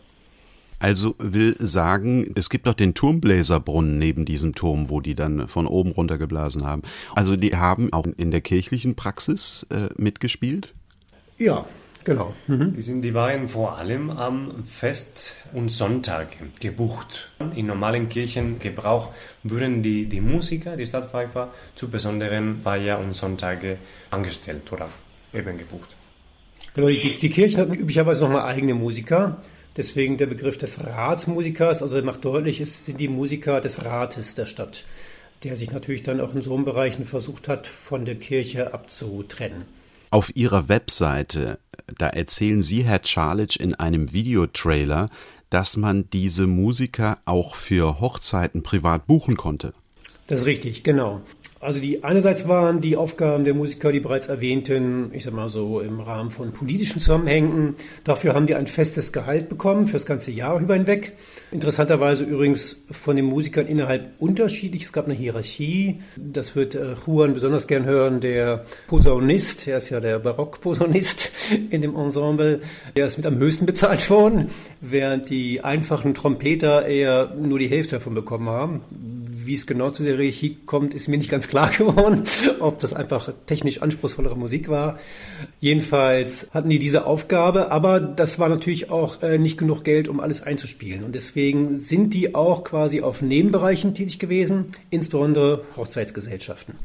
Also 0.80 1.16
will 1.18 1.56
sagen, 1.60 2.34
es 2.36 2.50
gibt 2.50 2.68
doch 2.68 2.74
den 2.74 2.94
Turmbläserbrunnen 2.94 3.98
neben 3.98 4.26
diesem 4.26 4.54
Turm, 4.54 4.90
wo 4.90 5.00
die 5.00 5.16
dann 5.16 5.48
von 5.48 5.66
oben 5.66 5.92
runtergeblasen 5.92 6.66
haben. 6.66 6.82
Also 7.16 7.38
die 7.38 7.56
haben 7.56 7.94
auch 7.94 8.06
in 8.18 8.32
der 8.32 8.42
kirchlichen 8.42 8.96
Praxis 8.96 9.66
äh, 9.70 9.90
mitgespielt? 9.98 10.74
Ja, 11.38 11.66
Genau. 12.04 12.34
Mhm. 12.48 12.74
Die, 12.74 12.82
sind, 12.82 13.02
die 13.02 13.14
waren 13.14 13.48
vor 13.48 13.78
allem 13.78 14.10
am 14.10 14.66
Fest 14.66 15.36
und 15.54 15.70
Sonntag 15.70 16.28
gebucht. 16.60 17.30
In 17.56 17.68
normalen 17.68 18.10
Kirchengebrauch 18.10 19.14
würden 19.44 19.84
die, 19.84 20.08
die 20.08 20.20
Musiker, 20.20 20.76
die 20.76 20.86
Stadtpfeifer, 20.86 21.54
zu 21.76 21.90
besonderen 21.90 22.62
Feier 22.62 23.00
und 23.00 23.14
Sonntage 23.14 23.78
angestellt 24.12 24.72
oder 24.72 24.90
eben 25.34 25.58
gebucht. 25.58 25.96
Genau, 26.74 26.88
die, 26.88 27.18
die 27.18 27.30
Kirchen 27.30 27.62
hatten 27.62 27.74
üblicherweise 27.74 28.24
nochmal 28.24 28.44
eigene 28.44 28.74
Musiker. 28.74 29.38
Deswegen 29.78 30.18
der 30.18 30.28
Begriff 30.28 30.58
des 30.58 30.84
Ratsmusikers, 30.84 31.82
also 31.82 32.00
macht 32.04 32.26
deutlich, 32.26 32.62
es 32.62 32.86
sind 32.86 33.00
die 33.00 33.08
Musiker 33.08 33.60
des 33.60 33.84
Rates 33.86 34.36
der 34.36 34.46
Stadt, 34.46 34.86
der 35.44 35.56
sich 35.56 35.72
natürlich 35.72 36.04
dann 36.04 36.22
auch 36.22 36.36
in 36.36 36.42
so 36.42 36.56
Bereichen 36.58 37.06
versucht 37.06 37.48
hat, 37.48 37.66
von 37.66 38.06
der 38.06 38.16
Kirche 38.16 38.74
abzutrennen. 38.74 39.64
Auf 40.14 40.36
Ihrer 40.36 40.70
Webseite, 40.70 41.58
da 41.98 42.06
erzählen 42.06 42.62
Sie, 42.62 42.84
Herr 42.84 43.02
Czarlic, 43.02 43.60
in 43.60 43.74
einem 43.74 44.14
Videotrailer, 44.14 45.10
dass 45.50 45.76
man 45.76 46.08
diese 46.12 46.46
Musiker 46.46 47.18
auch 47.26 47.56
für 47.56 48.00
Hochzeiten 48.00 48.62
privat 48.62 49.08
buchen 49.08 49.38
konnte. 49.38 49.74
Das 50.28 50.42
ist 50.42 50.46
richtig, 50.46 50.84
genau. 50.84 51.22
Also 51.64 51.80
die 51.80 52.04
einerseits 52.04 52.48
waren 52.50 52.82
die 52.82 52.98
Aufgaben 52.98 53.46
der 53.46 53.54
Musiker, 53.54 53.94
die 53.94 54.02
bereits 54.02 54.28
erwähnten, 54.28 55.12
ich 55.14 55.24
sag 55.24 55.34
mal 55.34 55.48
so 55.48 55.80
im 55.80 56.02
Rahmen 56.02 56.30
von 56.30 56.52
politischen 56.52 57.00
Zusammenhängen. 57.00 57.76
Dafür 58.04 58.34
haben 58.34 58.48
die 58.48 58.56
ein 58.56 58.68
festes 58.68 59.14
Gehalt 59.14 59.48
bekommen 59.48 59.88
für 59.88 59.94
das 59.94 60.06
ganze 60.06 60.32
Jahr 60.32 60.60
über 60.60 60.74
hinweg. 60.74 61.14
Interessanterweise 61.52 62.26
übrigens 62.26 62.84
von 62.92 63.16
den 63.16 63.26
Musikern 63.26 63.66
innerhalb 63.68 64.12
unterschiedlich. 64.20 64.84
Es 64.84 64.92
gab 64.92 65.06
eine 65.06 65.14
Hierarchie. 65.14 66.02
Das 66.18 66.56
wird 66.56 66.76
äh, 66.76 66.96
Juan 67.06 67.34
besonders 67.34 67.68
gern 67.68 67.86
hören. 67.86 68.20
Der 68.20 68.66
Posaunist, 68.88 69.66
er 69.68 69.78
ist 69.78 69.90
ja 69.90 70.02
der 70.02 70.20
Barockposaunist 70.20 71.32
in 71.70 71.82
dem 71.82 71.96
Ensemble, 71.96 72.60
der 72.98 73.06
ist 73.06 73.16
mit 73.16 73.26
am 73.26 73.38
höchsten 73.38 73.66
bezahlt 73.66 74.10
worden, 74.10 74.50
während 74.82 75.30
die 75.30 75.62
einfachen 75.62 76.14
Trompeter 76.14 76.86
eher 76.86 77.34
nur 77.40 77.60
die 77.60 77.70
Hälfte 77.70 77.96
davon 77.96 78.16
bekommen 78.16 78.50
haben 78.50 78.82
wie 79.46 79.56
es 79.56 79.68
genau 79.68 79.92
zu 79.92 80.04
der 80.04 80.18
Hierarchie 80.18 80.58
kommt, 80.66 80.94
ist 80.94 81.08
mir 81.08 81.18
nicht 81.18 81.30
ganz 81.30 81.48
klar 81.48 81.70
geworden, 81.78 82.24
ob 82.60 82.80
das 82.80 82.94
einfach 82.94 83.32
technisch 83.46 83.82
anspruchsvollere 83.82 84.38
Musik 84.38 84.70
war. 84.70 84.98
Jedenfalls 85.60 86.50
hatten 86.54 86.70
die 86.70 86.80
diese 86.80 87.06
Aufgabe, 87.06 87.72
aber 87.72 88.00
das 88.00 88.40
war 88.40 88.50
natürlich 88.50 88.92
auch 88.92 89.22
äh, 89.22 89.38
nicht 89.38 89.58
genug 89.58 89.84
Geld, 89.84 90.08
um 90.08 90.20
alles 90.20 90.42
einzuspielen. 90.42 91.04
Und 91.04 91.16
deswegen 91.16 91.80
sind 91.80 92.14
die 92.14 92.36
auch 92.36 92.64
quasi 92.64 93.02
auf 93.02 93.22
Nebenbereichen 93.22 93.94
tätig 93.94 94.20
gewesen, 94.20 94.66
insbesondere 94.90 95.64
Hochzeitsgesellschaften. 95.76 96.76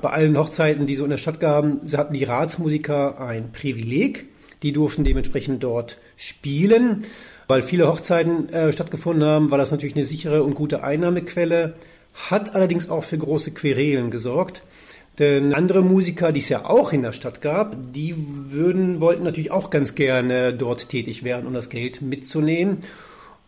Bei 0.00 0.10
allen 0.10 0.36
Hochzeiten, 0.36 0.86
die 0.86 0.96
so 0.96 1.04
in 1.04 1.10
der 1.10 1.18
Stadt 1.18 1.40
gaben, 1.40 1.80
hatten 1.96 2.14
die 2.14 2.24
Ratsmusiker 2.24 3.20
ein 3.20 3.52
Privileg. 3.52 4.26
Die 4.62 4.72
durften 4.72 5.04
dementsprechend 5.04 5.62
dort 5.62 5.98
spielen. 6.16 7.04
Weil 7.46 7.62
viele 7.62 7.88
Hochzeiten 7.88 8.48
äh, 8.48 8.72
stattgefunden 8.72 9.24
haben, 9.24 9.50
war 9.50 9.58
das 9.58 9.70
natürlich 9.70 9.94
eine 9.94 10.04
sichere 10.04 10.42
und 10.42 10.54
gute 10.54 10.82
Einnahmequelle, 10.82 11.74
hat 12.14 12.54
allerdings 12.54 12.88
auch 12.88 13.04
für 13.04 13.18
große 13.18 13.52
Querelen 13.52 14.10
gesorgt. 14.10 14.62
Denn 15.18 15.54
andere 15.54 15.82
Musiker, 15.82 16.32
die 16.32 16.40
es 16.40 16.48
ja 16.48 16.64
auch 16.64 16.92
in 16.92 17.02
der 17.02 17.12
Stadt 17.12 17.40
gab, 17.40 17.76
die 17.92 18.14
würden, 18.16 19.00
wollten 19.00 19.22
natürlich 19.22 19.52
auch 19.52 19.70
ganz 19.70 19.94
gerne 19.94 20.52
dort 20.52 20.88
tätig 20.88 21.22
werden, 21.22 21.46
um 21.46 21.54
das 21.54 21.70
Geld 21.70 22.02
mitzunehmen. 22.02 22.78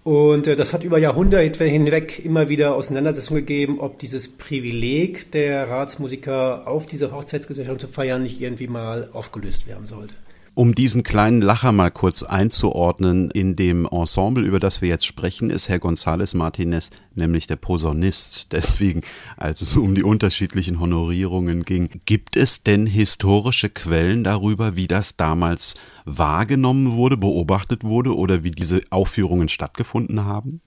Und 0.04 0.46
äh, 0.46 0.54
das 0.54 0.72
hat 0.72 0.84
über 0.84 0.98
Jahrhunderte 0.98 1.64
hinweg 1.64 2.24
immer 2.24 2.48
wieder 2.48 2.76
Auseinandersetzungen 2.76 3.44
gegeben, 3.44 3.80
ob 3.80 3.98
dieses 3.98 4.28
Privileg 4.28 5.32
der 5.32 5.68
Ratsmusiker 5.68 6.68
auf 6.68 6.86
diese 6.86 7.10
Hochzeitsgesellschaft 7.10 7.80
zu 7.80 7.88
feiern 7.88 8.22
nicht 8.22 8.40
irgendwie 8.40 8.68
mal 8.68 9.08
aufgelöst 9.12 9.66
werden 9.66 9.86
sollte. 9.86 10.14
Um 10.58 10.74
diesen 10.74 11.02
kleinen 11.02 11.42
Lacher 11.42 11.70
mal 11.70 11.90
kurz 11.90 12.22
einzuordnen, 12.22 13.30
in 13.30 13.56
dem 13.56 13.84
Ensemble, 13.84 14.42
über 14.42 14.58
das 14.58 14.80
wir 14.80 14.88
jetzt 14.88 15.04
sprechen, 15.04 15.50
ist 15.50 15.68
Herr 15.68 15.76
González 15.76 16.34
Martinez 16.34 16.92
nämlich 17.14 17.46
der 17.46 17.56
Posaunist. 17.56 18.52
Deswegen, 18.52 19.02
als 19.36 19.60
es 19.60 19.76
um 19.76 19.94
die 19.94 20.02
unterschiedlichen 20.02 20.80
Honorierungen 20.80 21.64
ging, 21.64 22.00
gibt 22.06 22.36
es 22.36 22.62
denn 22.62 22.86
historische 22.86 23.68
Quellen 23.68 24.24
darüber, 24.24 24.76
wie 24.76 24.88
das 24.88 25.18
damals 25.18 25.74
wahrgenommen 26.06 26.92
wurde, 26.92 27.18
beobachtet 27.18 27.84
wurde 27.84 28.16
oder 28.16 28.42
wie 28.42 28.50
diese 28.50 28.80
Aufführungen 28.88 29.50
stattgefunden 29.50 30.24
haben? 30.24 30.62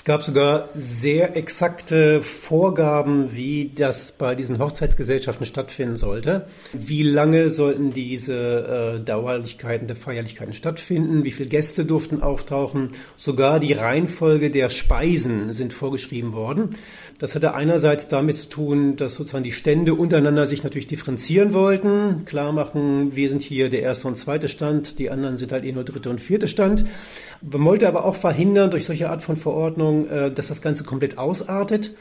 Es 0.00 0.04
gab 0.04 0.22
sogar 0.22 0.70
sehr 0.72 1.36
exakte 1.36 2.22
Vorgaben, 2.22 3.36
wie 3.36 3.70
das 3.74 4.12
bei 4.12 4.34
diesen 4.34 4.58
Hochzeitsgesellschaften 4.58 5.44
stattfinden 5.44 5.96
sollte. 5.96 6.46
Wie 6.72 7.02
lange 7.02 7.50
sollten 7.50 7.90
diese 7.90 8.96
äh, 8.96 9.04
Dauerlichkeiten 9.04 9.88
der 9.88 9.96
Feierlichkeiten 9.96 10.54
stattfinden? 10.54 11.22
Wie 11.24 11.32
viele 11.32 11.50
Gäste 11.50 11.84
durften 11.84 12.22
auftauchen? 12.22 12.94
Sogar 13.18 13.60
die 13.60 13.74
Reihenfolge 13.74 14.50
der 14.50 14.70
Speisen 14.70 15.52
sind 15.52 15.74
vorgeschrieben 15.74 16.32
worden. 16.32 16.70
Das 17.18 17.34
hatte 17.34 17.52
einerseits 17.52 18.08
damit 18.08 18.38
zu 18.38 18.48
tun, 18.48 18.96
dass 18.96 19.16
sozusagen 19.16 19.44
die 19.44 19.52
Stände 19.52 19.92
untereinander 19.92 20.46
sich 20.46 20.64
natürlich 20.64 20.86
differenzieren 20.86 21.52
wollten, 21.52 22.24
klar 22.24 22.52
machen, 22.52 23.14
wir 23.14 23.28
sind 23.28 23.42
hier 23.42 23.68
der 23.68 23.82
erste 23.82 24.08
und 24.08 24.16
zweite 24.16 24.48
Stand, 24.48 24.98
die 24.98 25.10
anderen 25.10 25.36
sind 25.36 25.52
halt 25.52 25.66
eh 25.66 25.72
nur 25.72 25.84
dritte 25.84 26.08
und 26.08 26.22
vierte 26.22 26.48
Stand. 26.48 26.86
Man 27.42 27.62
wollte 27.64 27.88
aber 27.88 28.06
auch 28.06 28.16
verhindern 28.16 28.70
durch 28.70 28.86
solche 28.86 29.10
Art 29.10 29.20
von 29.20 29.36
Verordnung, 29.36 29.89
äh, 29.90 30.30
dass 30.30 30.48
das 30.48 30.62
Ganze 30.62 30.84
komplett 30.84 31.18
ausartet 31.18 31.92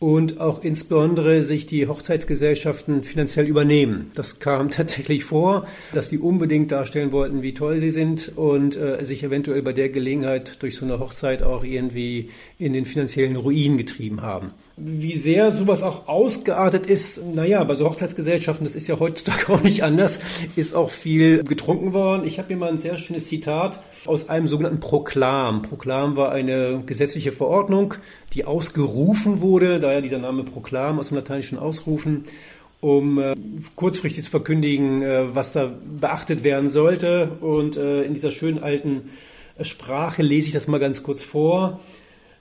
und 0.00 0.40
auch 0.40 0.64
insbesondere 0.64 1.42
sich 1.42 1.66
die 1.66 1.86
Hochzeitsgesellschaften 1.86 3.04
finanziell 3.04 3.46
übernehmen. 3.46 4.10
Das 4.14 4.40
kam 4.40 4.70
tatsächlich 4.70 5.24
vor, 5.24 5.66
dass 5.92 6.08
die 6.08 6.18
unbedingt 6.18 6.72
darstellen 6.72 7.12
wollten, 7.12 7.42
wie 7.42 7.54
toll 7.54 7.78
sie 7.78 7.90
sind 7.90 8.32
und 8.36 8.76
äh, 8.76 9.04
sich 9.04 9.22
eventuell 9.22 9.62
bei 9.62 9.74
der 9.74 9.90
Gelegenheit 9.90 10.62
durch 10.62 10.76
so 10.76 10.86
eine 10.86 10.98
Hochzeit 10.98 11.42
auch 11.42 11.62
irgendwie 11.62 12.30
in 12.58 12.72
den 12.72 12.86
finanziellen 12.86 13.36
Ruin 13.36 13.76
getrieben 13.76 14.22
haben. 14.22 14.52
Wie 14.82 15.18
sehr 15.18 15.52
sowas 15.52 15.82
auch 15.82 16.08
ausgeartet 16.08 16.86
ist, 16.86 17.22
naja, 17.34 17.62
bei 17.64 17.74
so 17.74 17.86
Hochzeitsgesellschaften, 17.86 18.64
das 18.64 18.74
ist 18.74 18.88
ja 18.88 18.98
heutzutage 18.98 19.48
auch 19.52 19.62
nicht 19.62 19.84
anders, 19.84 20.20
ist 20.56 20.74
auch 20.74 20.90
viel 20.90 21.44
getrunken 21.44 21.92
worden. 21.92 22.26
Ich 22.26 22.38
habe 22.38 22.48
hier 22.48 22.56
mal 22.56 22.70
ein 22.70 22.78
sehr 22.78 22.96
schönes 22.96 23.28
Zitat 23.28 23.80
aus 24.06 24.30
einem 24.30 24.48
sogenannten 24.48 24.80
Proklam. 24.80 25.60
Proklam 25.60 26.16
war 26.16 26.32
eine 26.32 26.82
gesetzliche 26.86 27.30
Verordnung, 27.30 27.94
die 28.32 28.46
ausgerufen 28.46 29.42
wurde, 29.42 29.80
daher 29.80 30.00
dieser 30.00 30.18
Name 30.18 30.44
Proklam 30.44 30.98
aus 30.98 31.08
dem 31.08 31.16
Lateinischen 31.16 31.58
ausrufen, 31.58 32.24
um 32.80 33.18
äh, 33.18 33.34
kurzfristig 33.76 34.24
zu 34.24 34.30
verkündigen, 34.30 35.02
äh, 35.02 35.34
was 35.34 35.52
da 35.52 35.70
beachtet 36.00 36.42
werden 36.42 36.70
sollte. 36.70 37.32
Und 37.42 37.76
äh, 37.76 38.04
in 38.04 38.14
dieser 38.14 38.30
schönen 38.30 38.62
alten 38.62 39.10
Sprache 39.60 40.22
lese 40.22 40.48
ich 40.48 40.54
das 40.54 40.68
mal 40.68 40.80
ganz 40.80 41.02
kurz 41.02 41.22
vor. 41.22 41.80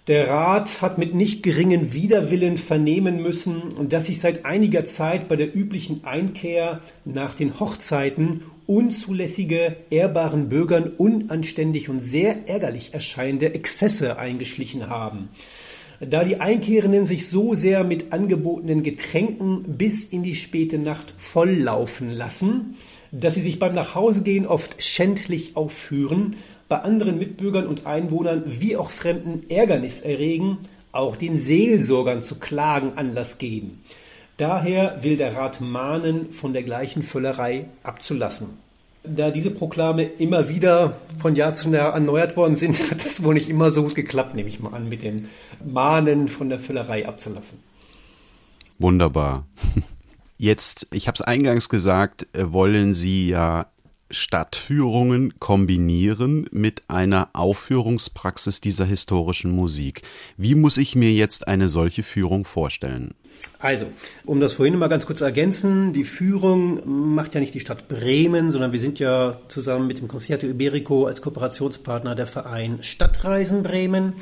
Der 0.09 0.27
Rat 0.27 0.81
hat 0.81 0.97
mit 0.97 1.13
nicht 1.13 1.43
geringen 1.43 1.93
Widerwillen 1.93 2.57
vernehmen 2.57 3.21
müssen, 3.21 3.61
dass 3.89 4.07
sich 4.07 4.19
seit 4.19 4.43
einiger 4.43 4.83
Zeit 4.83 5.27
bei 5.27 5.35
der 5.35 5.55
üblichen 5.55 6.03
Einkehr 6.03 6.81
nach 7.05 7.35
den 7.35 7.59
Hochzeiten 7.59 8.41
unzulässige, 8.65 9.75
ehrbaren 9.91 10.49
Bürgern 10.49 10.93
unanständig 10.97 11.89
und 11.89 11.99
sehr 11.99 12.49
ärgerlich 12.49 12.95
erscheinende 12.95 13.53
Exzesse 13.53 14.17
eingeschlichen 14.17 14.89
haben. 14.89 15.29
Da 15.99 16.23
die 16.23 16.41
Einkehrenden 16.41 17.05
sich 17.05 17.27
so 17.27 17.53
sehr 17.53 17.83
mit 17.83 18.11
angebotenen 18.11 18.81
Getränken 18.81 19.77
bis 19.77 20.05
in 20.05 20.23
die 20.23 20.33
späte 20.33 20.79
Nacht 20.79 21.13
volllaufen 21.17 22.11
lassen, 22.11 22.77
dass 23.11 23.35
sie 23.35 23.43
sich 23.43 23.59
beim 23.59 23.73
Nachhausegehen 23.73 24.47
oft 24.47 24.81
schändlich 24.81 25.55
aufführen, 25.55 26.35
bei 26.69 26.79
anderen 26.81 27.17
Mitbürgern 27.17 27.67
und 27.67 27.85
Einwohnern 27.85 28.43
wie 28.45 28.77
auch 28.77 28.91
Fremden 28.91 29.49
Ärgernis 29.49 30.01
erregen, 30.01 30.59
auch 30.91 31.15
den 31.15 31.35
Seelsorgern 31.35 32.23
zu 32.23 32.35
Klagen 32.35 32.93
Anlass 32.95 33.39
geben. 33.39 33.83
Daher 34.37 35.03
will 35.03 35.17
der 35.17 35.35
Rat 35.35 35.59
mahnen, 35.59 36.31
von 36.31 36.53
der 36.53 36.63
gleichen 36.63 37.03
Völlerei 37.03 37.65
abzulassen. 37.83 38.47
Da 39.03 39.31
diese 39.31 39.51
Proklame 39.51 40.03
immer 40.03 40.47
wieder 40.47 40.97
von 41.17 41.35
Jahr 41.35 41.53
zu 41.55 41.69
Jahr 41.69 41.93
erneuert 41.93 42.37
worden 42.37 42.55
sind, 42.55 42.79
hat 42.91 43.03
das 43.03 43.23
wohl 43.23 43.33
nicht 43.33 43.49
immer 43.49 43.71
so 43.71 43.83
gut 43.83 43.95
geklappt, 43.95 44.35
nehme 44.35 44.47
ich 44.47 44.59
mal 44.59 44.73
an, 44.73 44.87
mit 44.87 45.01
dem 45.01 45.25
Mahnen 45.65 46.27
von 46.27 46.49
der 46.49 46.59
Völlerei 46.59 47.07
abzulassen. 47.07 47.59
Wunderbar. 48.77 49.45
Jetzt, 50.37 50.87
ich 50.93 51.07
habe 51.07 51.15
es 51.15 51.21
eingangs 51.21 51.67
gesagt, 51.67 52.27
äh, 52.33 52.53
wollen 52.53 52.93
Sie 52.93 53.27
ja 53.27 53.65
Stadtführungen 54.11 55.39
kombinieren 55.39 56.47
mit 56.51 56.83
einer 56.87 57.29
Aufführungspraxis 57.33 58.61
dieser 58.61 58.85
historischen 58.85 59.51
Musik. 59.51 60.01
Wie 60.37 60.55
muss 60.55 60.77
ich 60.77 60.95
mir 60.95 61.11
jetzt 61.11 61.47
eine 61.47 61.69
solche 61.69 62.03
Führung 62.03 62.45
vorstellen? 62.45 63.13
Also, 63.59 63.87
um 64.25 64.39
das 64.39 64.53
vorhin 64.53 64.77
mal 64.77 64.87
ganz 64.87 65.05
kurz 65.05 65.19
zu 65.19 65.25
ergänzen, 65.25 65.93
die 65.93 66.03
Führung 66.03 67.13
macht 67.13 67.35
ja 67.35 67.41
nicht 67.41 67.53
die 67.53 67.59
Stadt 67.59 67.87
Bremen, 67.87 68.51
sondern 68.51 68.71
wir 68.71 68.79
sind 68.79 68.99
ja 68.99 69.39
zusammen 69.49 69.87
mit 69.87 69.99
dem 69.99 70.07
Concerto 70.07 70.45
Iberico 70.47 71.05
als 71.05 71.21
Kooperationspartner 71.21 72.15
der 72.15 72.27
Verein 72.27 72.79
Stadtreisen 72.81 73.63
Bremen. 73.63 74.13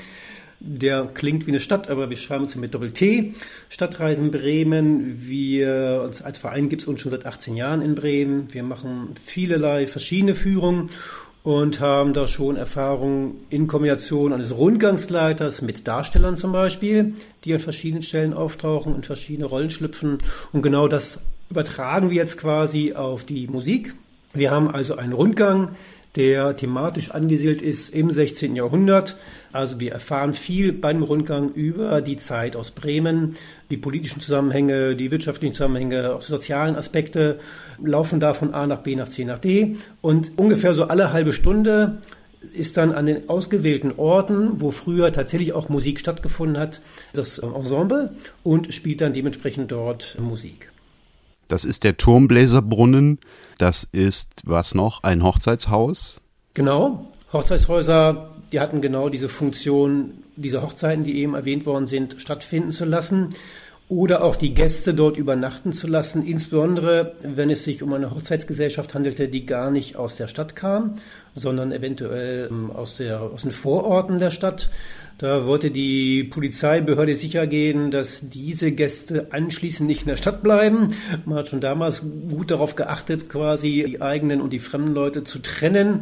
Der 0.59 1.05
klingt 1.05 1.45
wie 1.45 1.51
eine 1.51 1.59
Stadt, 1.59 1.89
aber 1.89 2.09
wir 2.09 2.17
schreiben 2.17 2.45
uns 2.45 2.55
mit 2.55 2.73
Doppel-T. 2.73 3.33
Stadtreisen 3.69 4.31
Bremen. 4.31 5.27
Wir 5.27 6.01
uns 6.03 6.23
als 6.23 6.39
Verein 6.39 6.67
gibt 6.69 6.81
es 6.81 6.87
uns 6.87 7.01
schon 7.01 7.11
seit 7.11 7.25
18 7.25 7.55
Jahren 7.55 7.81
in 7.81 7.93
Bremen. 7.93 8.47
Wir 8.51 8.63
machen 8.63 9.15
vielerlei 9.23 9.85
verschiedene 9.85 10.33
Führungen 10.33 10.89
und 11.43 11.79
haben 11.79 12.11
da 12.11 12.27
schon 12.27 12.57
Erfahrung 12.57 13.35
in 13.49 13.67
Kombination 13.67 14.33
eines 14.33 14.53
Rundgangsleiters 14.53 15.61
mit 15.61 15.87
Darstellern 15.87 16.37
zum 16.37 16.51
Beispiel, 16.51 17.13
die 17.45 17.53
an 17.53 17.59
verschiedenen 17.59 18.03
Stellen 18.03 18.33
auftauchen 18.33 18.93
und 18.93 19.05
verschiedene 19.05 19.45
Rollen 19.45 19.69
schlüpfen. 19.69 20.17
Und 20.51 20.63
genau 20.63 20.87
das 20.87 21.19
übertragen 21.49 22.09
wir 22.09 22.17
jetzt 22.17 22.37
quasi 22.37 22.93
auf 22.93 23.23
die 23.23 23.47
Musik. 23.47 23.93
Wir 24.33 24.51
haben 24.51 24.69
also 24.69 24.97
einen 24.97 25.13
Rundgang, 25.13 25.75
der 26.17 26.55
thematisch 26.57 27.11
angesiedelt 27.11 27.61
ist 27.61 27.93
im 27.93 28.09
16. 28.11 28.55
Jahrhundert. 28.55 29.15
Also 29.53 29.79
wir 29.79 29.91
erfahren 29.91 30.33
viel 30.33 30.73
beim 30.73 31.03
Rundgang 31.03 31.53
über 31.53 32.01
die 32.01 32.17
Zeit 32.17 32.55
aus 32.55 32.71
Bremen, 32.71 33.35
die 33.69 33.77
politischen 33.77 34.19
Zusammenhänge, 34.19 34.95
die 34.95 35.11
wirtschaftlichen 35.11 35.53
Zusammenhänge, 35.53 36.15
auch 36.15 36.21
sozialen 36.21 36.75
Aspekte, 36.75 37.39
laufen 37.81 38.19
da 38.19 38.33
von 38.33 38.53
A 38.53 38.65
nach 38.65 38.79
B 38.79 38.95
nach 38.95 39.09
C 39.09 39.23
nach 39.25 39.39
D. 39.39 39.75
Und 40.01 40.31
ungefähr 40.37 40.73
so 40.73 40.85
alle 40.85 41.13
halbe 41.13 41.33
Stunde 41.33 41.99
ist 42.53 42.77
dann 42.77 42.91
an 42.93 43.05
den 43.05 43.29
ausgewählten 43.29 43.93
Orten, 43.97 44.59
wo 44.59 44.71
früher 44.71 45.11
tatsächlich 45.13 45.53
auch 45.53 45.69
Musik 45.69 45.99
stattgefunden 45.99 46.57
hat, 46.57 46.81
das 47.13 47.37
Ensemble 47.37 48.11
und 48.43 48.73
spielt 48.73 49.01
dann 49.01 49.13
dementsprechend 49.13 49.71
dort 49.71 50.17
Musik. 50.19 50.71
Das 51.47 51.65
ist 51.65 51.83
der 51.83 51.97
Turmbläserbrunnen. 51.97 53.19
Das 53.57 53.83
ist 53.83 54.43
was 54.45 54.75
noch? 54.75 55.03
Ein 55.03 55.23
Hochzeitshaus? 55.23 56.21
Genau. 56.53 57.07
Hochzeitshäuser, 57.33 58.29
die 58.51 58.59
hatten 58.59 58.81
genau 58.81 59.09
diese 59.09 59.29
Funktion, 59.29 60.23
diese 60.35 60.61
Hochzeiten, 60.61 61.03
die 61.03 61.17
eben 61.17 61.35
erwähnt 61.35 61.65
worden 61.65 61.87
sind, 61.87 62.15
stattfinden 62.19 62.71
zu 62.71 62.85
lassen 62.85 63.35
oder 63.89 64.23
auch 64.23 64.35
die 64.35 64.53
Gäste 64.53 64.93
dort 64.93 65.17
übernachten 65.17 65.71
zu 65.71 65.87
lassen, 65.87 66.25
insbesondere 66.25 67.13
wenn 67.21 67.49
es 67.49 67.63
sich 67.63 67.81
um 67.81 67.93
eine 67.93 68.11
Hochzeitsgesellschaft 68.11 68.93
handelte, 68.93 69.29
die 69.29 69.45
gar 69.45 69.71
nicht 69.71 69.95
aus 69.95 70.17
der 70.17 70.27
Stadt 70.27 70.55
kam, 70.55 70.97
sondern 71.35 71.71
eventuell 71.71 72.47
ähm, 72.49 72.69
aus, 72.69 72.97
der, 72.97 73.21
aus 73.21 73.43
den 73.43 73.51
Vororten 73.51 74.19
der 74.19 74.31
Stadt. 74.31 74.69
Da 75.17 75.47
wollte 75.47 75.71
die 75.71 76.23
Polizeibehörde 76.23 77.15
sicher 77.15 77.47
gehen, 77.47 77.89
dass 77.89 78.21
diese 78.29 78.71
Gäste 78.71 79.29
anschließend 79.31 79.87
nicht 79.87 80.01
in 80.03 80.09
der 80.09 80.15
Stadt 80.15 80.43
bleiben. 80.43 80.93
Man 81.25 81.39
hat 81.39 81.47
schon 81.47 81.59
damals 81.59 82.03
gut 82.29 82.51
darauf 82.51 82.75
geachtet, 82.75 83.27
quasi 83.27 83.83
die 83.87 84.01
eigenen 84.01 84.41
und 84.41 84.53
die 84.53 84.59
fremden 84.59 84.93
Leute 84.93 85.23
zu 85.23 85.39
trennen. 85.39 86.01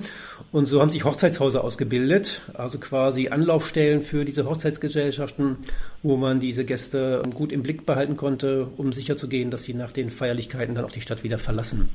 Und 0.52 0.66
so 0.66 0.82
haben 0.82 0.90
sich 0.90 1.06
Hochzeitshäuser 1.06 1.64
ausgebildet, 1.64 2.42
also 2.56 2.78
quasi 2.78 3.30
Anlaufstellen 3.30 4.02
für 4.02 4.26
diese 4.26 4.50
Hochzeitsgesellschaften, 4.50 5.58
wo 6.04 6.18
man 6.18 6.42
diese 6.42 6.66
Gäste 6.66 7.24
gut 7.34 7.54
im 7.54 7.64
Blick 7.64 7.86
behalten 7.86 8.18
konnte, 8.18 8.68
um 8.76 8.92
sicherzugehen, 8.92 9.50
dass 9.50 9.64
sie 9.64 9.76
nach 9.76 9.94
den 9.94 10.12
Feierlichkeiten 10.12 10.76
dann 10.76 10.84
auch 10.84 10.92
die 10.92 11.02
Stadt 11.02 11.24
wieder 11.24 11.38
verlassen. 11.38 11.88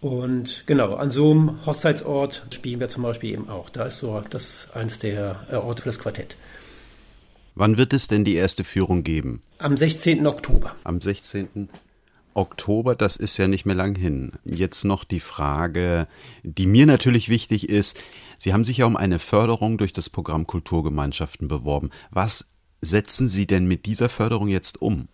Und 0.00 0.64
genau, 0.66 0.94
an 0.94 1.10
so 1.10 1.30
einem 1.30 1.66
Hochzeitsort 1.66 2.46
spielen 2.52 2.80
wir 2.80 2.88
zum 2.88 3.02
Beispiel 3.02 3.32
eben 3.32 3.48
auch. 3.48 3.70
Da 3.70 3.84
ist 3.84 3.98
so 3.98 4.22
das 4.28 4.68
eins 4.74 4.98
der 4.98 5.46
äh, 5.50 5.56
Orte 5.56 5.82
für 5.82 5.88
das 5.88 5.98
Quartett. 5.98 6.36
Wann 7.54 7.78
wird 7.78 7.94
es 7.94 8.06
denn 8.06 8.24
die 8.24 8.34
erste 8.34 8.64
Führung 8.64 9.02
geben? 9.02 9.42
Am 9.58 9.76
16. 9.76 10.26
Oktober. 10.26 10.76
Am 10.84 11.00
16. 11.00 11.70
Oktober, 12.34 12.94
das 12.94 13.16
ist 13.16 13.38
ja 13.38 13.48
nicht 13.48 13.64
mehr 13.64 13.74
lang 13.74 13.96
hin. 13.96 14.32
Jetzt 14.44 14.84
noch 14.84 15.04
die 15.04 15.20
Frage, 15.20 16.06
die 16.42 16.66
mir 16.66 16.84
natürlich 16.84 17.30
wichtig 17.30 17.70
ist. 17.70 17.98
Sie 18.36 18.52
haben 18.52 18.66
sich 18.66 18.78
ja 18.78 18.86
um 18.86 18.96
eine 18.96 19.18
Förderung 19.18 19.78
durch 19.78 19.94
das 19.94 20.10
Programm 20.10 20.46
Kulturgemeinschaften 20.46 21.48
beworben. 21.48 21.88
Was 22.10 22.50
setzen 22.82 23.30
Sie 23.30 23.46
denn 23.46 23.66
mit 23.66 23.86
dieser 23.86 24.10
Förderung 24.10 24.48
jetzt 24.48 24.82
um? 24.82 25.08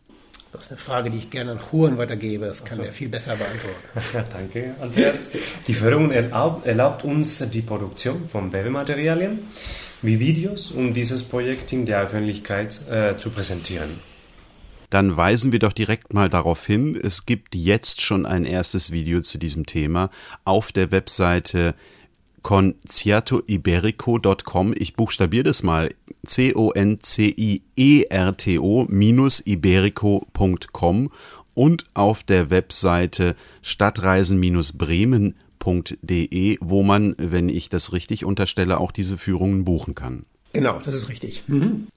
Das 0.52 0.64
ist 0.64 0.70
eine 0.70 0.78
Frage, 0.78 1.10
die 1.10 1.16
ich 1.16 1.30
gerne 1.30 1.52
an 1.52 1.60
Juan 1.72 1.96
weitergebe. 1.96 2.44
Das 2.44 2.62
kann 2.62 2.78
er 2.80 2.92
viel 2.92 3.08
besser 3.08 3.34
beantworten. 3.36 4.28
Danke, 4.32 4.74
Andreas. 4.80 5.32
Die 5.66 5.72
Förderung 5.72 6.10
erlaubt, 6.10 6.66
erlaubt 6.66 7.04
uns 7.04 7.38
die 7.38 7.62
Produktion 7.62 8.28
von 8.28 8.52
Werbematerialien 8.52 9.38
wie 10.02 10.20
Videos, 10.20 10.70
um 10.70 10.92
dieses 10.92 11.24
Projekt 11.24 11.72
in 11.72 11.86
der 11.86 12.02
Öffentlichkeit 12.02 12.80
äh, 12.90 13.16
zu 13.16 13.30
präsentieren. 13.30 14.00
Dann 14.90 15.16
weisen 15.16 15.52
wir 15.52 15.58
doch 15.58 15.72
direkt 15.72 16.12
mal 16.12 16.28
darauf 16.28 16.66
hin, 16.66 17.00
es 17.02 17.24
gibt 17.24 17.54
jetzt 17.54 18.02
schon 18.02 18.26
ein 18.26 18.44
erstes 18.44 18.92
Video 18.92 19.22
zu 19.22 19.38
diesem 19.38 19.64
Thema 19.64 20.10
auf 20.44 20.70
der 20.70 20.90
Webseite 20.90 21.74
conciertoiberico.com. 22.42 24.74
Ich 24.76 24.94
buchstabiere 24.94 25.44
das 25.44 25.62
mal. 25.62 25.90
C-O-N-C-I-E-R-T-O 26.24 26.86
minus 28.88 29.46
iberico.com 29.46 31.10
und 31.54 31.86
auf 31.94 32.24
der 32.24 32.50
Webseite 32.50 33.36
stadtreisen-bremen.de, 33.62 36.58
wo 36.60 36.82
man, 36.82 37.14
wenn 37.18 37.48
ich 37.48 37.68
das 37.68 37.92
richtig 37.92 38.24
unterstelle, 38.24 38.80
auch 38.80 38.90
diese 38.92 39.18
Führungen 39.18 39.64
buchen 39.64 39.94
kann. 39.94 40.24
Genau, 40.52 40.80
das 40.80 40.94
ist 40.94 41.08
richtig. 41.08 41.44
Mhm. 41.48 41.88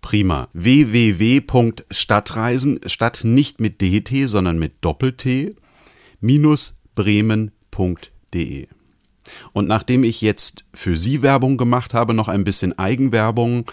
Prima. 0.00 0.48
www.stadtreisen, 0.52 2.78
Stadt 2.86 3.24
nicht 3.24 3.58
mit 3.60 3.80
DT, 3.80 4.28
sondern 4.28 4.56
mit 4.58 4.74
Doppel-T, 4.80 5.56
minus 6.20 6.80
bremen.de. 6.94 8.68
Und 9.52 9.68
nachdem 9.68 10.04
ich 10.04 10.20
jetzt 10.20 10.64
für 10.74 10.96
Sie 10.96 11.22
Werbung 11.22 11.56
gemacht 11.56 11.94
habe, 11.94 12.14
noch 12.14 12.28
ein 12.28 12.44
bisschen 12.44 12.78
Eigenwerbung, 12.78 13.70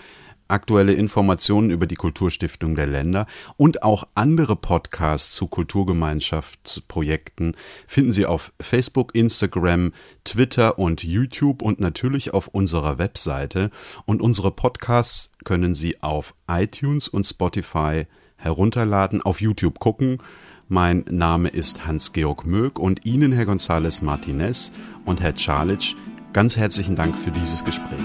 aktuelle 0.47 0.93
Informationen 0.93 1.71
über 1.71 1.87
die 1.87 1.95
Kulturstiftung 1.95 2.75
der 2.75 2.87
Länder 2.87 3.25
und 3.57 3.83
auch 3.83 4.07
andere 4.13 4.55
Podcasts 4.55 5.33
zu 5.33 5.47
Kulturgemeinschaftsprojekten 5.47 7.55
finden 7.87 8.11
Sie 8.11 8.25
auf 8.25 8.53
Facebook, 8.61 9.15
Instagram, 9.15 9.93
Twitter 10.23 10.77
und 10.77 11.03
YouTube 11.03 11.61
und 11.61 11.79
natürlich 11.79 12.33
auf 12.33 12.47
unserer 12.47 12.97
Webseite. 12.97 13.71
Und 14.05 14.21
unsere 14.21 14.51
Podcasts 14.51 15.33
können 15.43 15.73
Sie 15.73 16.01
auf 16.03 16.33
iTunes 16.47 17.07
und 17.07 17.25
Spotify 17.25 18.05
herunterladen, 18.37 19.21
auf 19.21 19.41
YouTube 19.41 19.79
gucken 19.79 20.19
mein 20.67 21.05
Name 21.09 21.49
ist 21.49 21.85
Hans-Georg 21.85 22.45
Möck 22.45 22.79
und 22.79 23.05
Ihnen, 23.05 23.31
Herr 23.31 23.45
González 23.45 24.03
Martinez 24.03 24.71
und 25.05 25.21
Herr 25.21 25.35
Czalic, 25.35 25.95
ganz 26.33 26.57
herzlichen 26.57 26.95
Dank 26.95 27.15
für 27.15 27.31
dieses 27.31 27.63
Gespräch. 27.63 27.99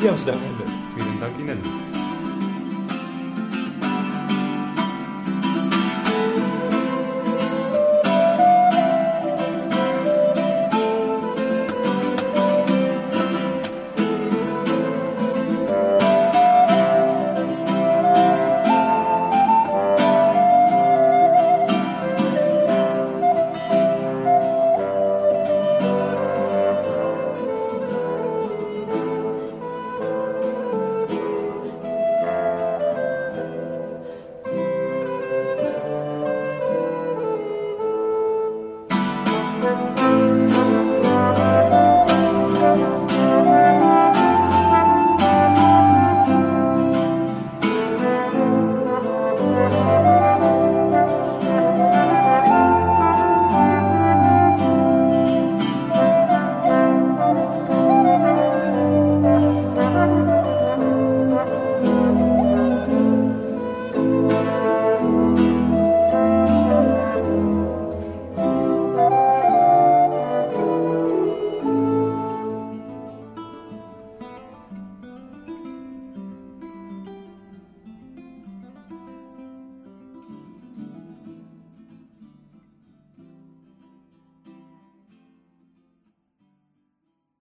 Ja, 0.00 0.16
Vielen 0.16 1.20
Dank 1.20 1.38
Ihnen. 1.38 1.89